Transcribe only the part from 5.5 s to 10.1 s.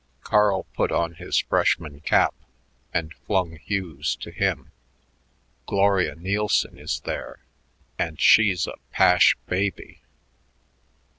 "Gloria Nielsen is there, and she's a pash baby.